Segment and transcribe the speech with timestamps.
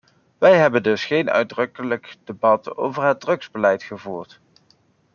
[0.37, 4.41] Wij hebben dus geen uitdrukkelijk debat over het drugsbeleid gevoerd.